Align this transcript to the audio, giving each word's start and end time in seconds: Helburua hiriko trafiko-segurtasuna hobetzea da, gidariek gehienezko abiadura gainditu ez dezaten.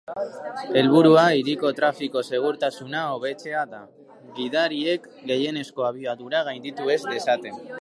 Helburua 0.79 1.25
hiriko 1.39 1.71
trafiko-segurtasuna 1.79 3.03
hobetzea 3.17 3.61
da, 3.75 3.83
gidariek 4.39 5.07
gehienezko 5.33 5.89
abiadura 5.91 6.43
gainditu 6.49 6.93
ez 6.97 7.01
dezaten. 7.13 7.63